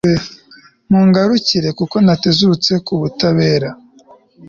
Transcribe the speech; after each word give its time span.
mungarukire, 0.89 1.69
kuko 1.79 1.95
ntatezutse 2.03 2.71
ku 2.85 2.93
butabera 3.01 3.69